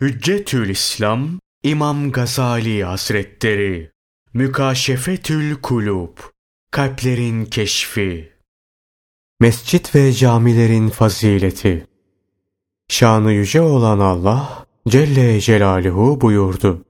[0.00, 1.28] Hüccetül İslam
[1.62, 3.90] İmam Gazali Hazretleri.
[4.34, 6.18] Mükaşefetül Kulub
[6.70, 8.32] Kalplerin Keşfi.
[9.40, 11.86] Mescit ve camilerin fazileti.
[12.88, 16.84] Şanı yüce olan Allah Celle Celaluhu buyurdu.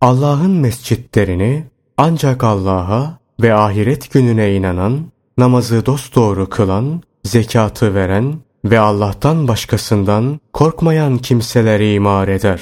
[0.00, 1.66] Allah'ın mescitlerini
[1.96, 8.40] ancak Allah'a ve ahiret gününe inanan, namazı dosdoğru kılan, zekatı veren,
[8.70, 12.60] ve Allah'tan başkasından korkmayan kimseler imar eder.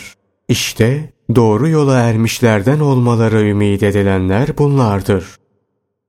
[0.48, 5.24] İşte doğru yola ermişlerden olmaları ümid edilenler bunlardır.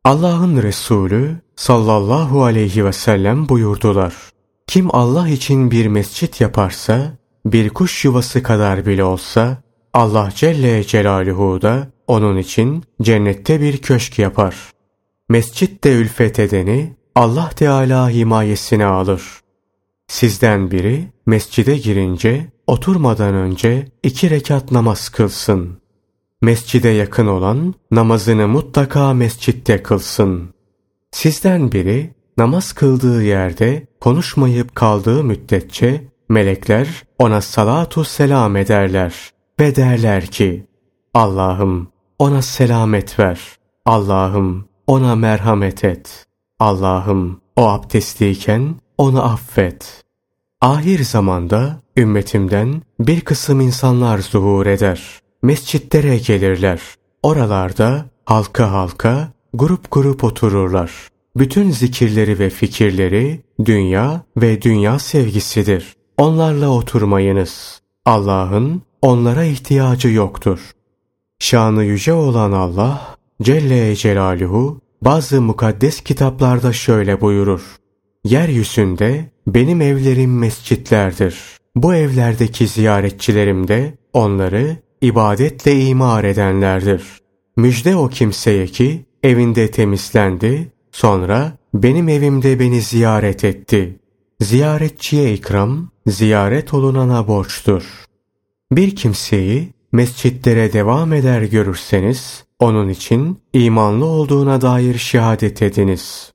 [0.03, 4.13] Allah'ın Resulü sallallahu aleyhi ve sellem buyurdular.
[4.67, 9.57] Kim Allah için bir mescit yaparsa, bir kuş yuvası kadar bile olsa,
[9.93, 14.55] Allah Celle Celaluhu da onun için cennette bir köşk yapar.
[15.29, 19.44] Mescitte ülfet edeni Allah Teala himayesine alır.
[20.07, 25.77] Sizden biri mescide girince oturmadan önce iki rekat namaz kılsın.
[26.41, 30.49] Mescide yakın olan namazını mutlaka mescitte kılsın.
[31.11, 40.25] Sizden biri namaz kıldığı yerde konuşmayıp kaldığı müddetçe melekler ona salatu selam ederler ve derler
[40.25, 40.65] ki
[41.13, 41.87] Allah'ım
[42.19, 43.39] ona selamet ver.
[43.85, 46.25] Allah'ım ona merhamet et.
[46.59, 50.03] Allah'ım o abdestliyken onu affet.
[50.61, 55.19] Ahir zamanda ümmetimden bir kısım insanlar zuhur eder.
[55.43, 56.81] Mescitlere gelirler.
[57.23, 60.91] Oralarda halka halka, grup grup otururlar.
[61.35, 65.95] Bütün zikirleri ve fikirleri dünya ve dünya sevgisidir.
[66.17, 67.81] Onlarla oturmayınız.
[68.05, 70.71] Allah'ın onlara ihtiyacı yoktur.
[71.39, 77.61] Şanı yüce olan Allah Celle Celaluhu bazı mukaddes kitaplarda şöyle buyurur.
[78.25, 81.35] Yeryüzünde benim evlerim mescitlerdir.
[81.75, 87.03] Bu evlerdeki ziyaretçilerim de onları ibadetle imar edenlerdir.
[87.57, 93.99] Müjde o kimseye ki evinde temizlendi, sonra benim evimde beni ziyaret etti.
[94.41, 97.83] Ziyaretçiye ikram, ziyaret olunana borçtur.
[98.71, 106.34] Bir kimseyi mescitlere devam eder görürseniz, onun için imanlı olduğuna dair şehadet ediniz.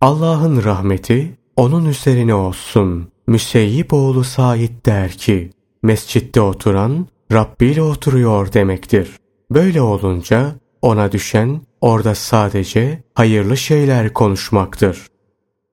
[0.00, 3.08] Allah'ın rahmeti onun üzerine olsun.
[3.26, 5.50] Müseyyip oğlu Said der ki,
[5.82, 9.10] mescitte oturan Rabbi ile oturuyor demektir.
[9.50, 10.52] Böyle olunca
[10.82, 15.06] ona düşen orada sadece hayırlı şeyler konuşmaktır.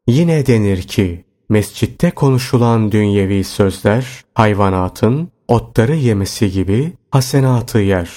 [0.07, 8.09] Yine denir ki, mescitte konuşulan dünyevi sözler hayvanatın otları yemesi gibi hasenatı yer.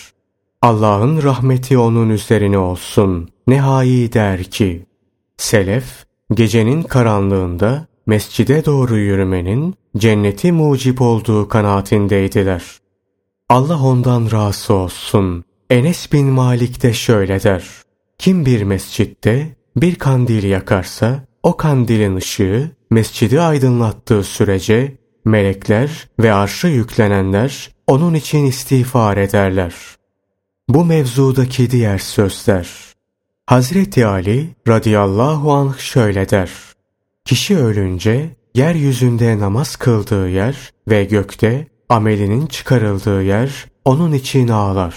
[0.62, 3.28] Allah'ın rahmeti onun üzerine olsun.
[3.47, 4.87] Nehai der ki,
[5.41, 5.84] Selef,
[6.34, 12.62] gecenin karanlığında mescide doğru yürümenin cenneti mucip olduğu kanaatindeydiler.
[13.49, 15.45] Allah ondan razı olsun.
[15.71, 17.65] Enes bin Malik de şöyle der.
[18.19, 26.67] Kim bir mescitte bir kandil yakarsa o kandilin ışığı mescidi aydınlattığı sürece melekler ve arşı
[26.67, 29.75] yüklenenler onun için istiğfar ederler.
[30.69, 32.90] Bu mevzudaki diğer sözler
[33.50, 36.50] Hazreti Ali radıyallahu anh şöyle der.
[37.25, 44.94] Kişi ölünce yeryüzünde namaz kıldığı yer ve gökte amelinin çıkarıldığı yer onun için ağlar.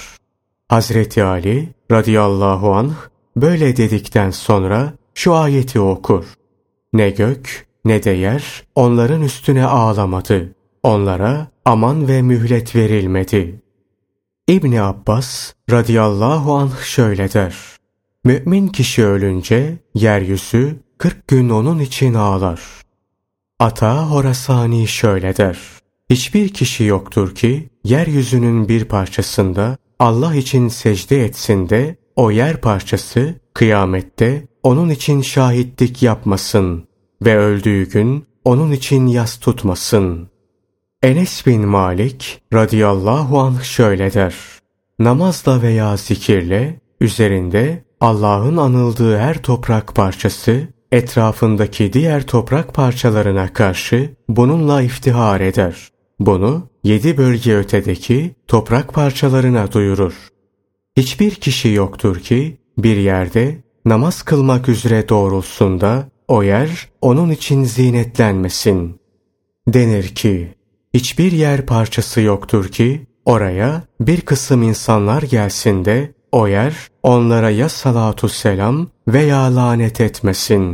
[0.69, 2.93] Hazreti Ali radıyallahu anh
[3.35, 6.25] böyle dedikten sonra şu ayeti okur.
[6.93, 10.55] Ne gök ne de yer onların üstüne ağlamadı.
[10.83, 13.61] Onlara aman ve mühlet verilmedi.
[14.47, 17.72] İbni Abbas radıyallahu anh şöyle der.
[18.25, 22.61] Mümin kişi ölünce yeryüzü 40 gün onun için ağlar.
[23.59, 25.57] Ata Horasani şöyle der.
[26.09, 33.35] Hiçbir kişi yoktur ki yeryüzünün bir parçasında Allah için secde etsin de o yer parçası
[33.53, 36.87] kıyamette onun için şahitlik yapmasın
[37.21, 40.29] ve öldüğü gün onun için yas tutmasın.
[41.01, 44.35] Enes bin Malik radıyallahu anh şöyle der.
[44.99, 54.81] Namazla veya zikirle üzerinde Allah'ın anıldığı her toprak parçası etrafındaki diğer toprak parçalarına karşı bununla
[54.81, 55.89] iftihar eder.
[56.19, 60.13] Bunu yedi bölge ötedeki toprak parçalarına duyurur.
[60.97, 67.63] Hiçbir kişi yoktur ki bir yerde namaz kılmak üzere doğrulsun da o yer onun için
[67.63, 68.99] zinetlenmesin.
[69.67, 70.55] Denir ki
[70.93, 77.69] hiçbir yer parçası yoktur ki oraya bir kısım insanlar gelsin de o yer onlara ya
[77.69, 78.75] salatu selam
[79.07, 80.65] veya lanet etmesin.